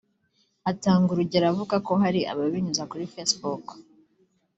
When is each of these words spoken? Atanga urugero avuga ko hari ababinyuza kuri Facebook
Atanga 0.71 1.07
urugero 1.11 1.45
avuga 1.51 1.75
ko 1.87 1.93
hari 2.03 2.19
ababinyuza 2.31 2.83
kuri 2.91 3.09
Facebook 3.13 3.65